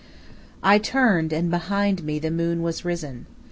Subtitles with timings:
[0.63, 3.27] I turned, and behind me the moon was risen.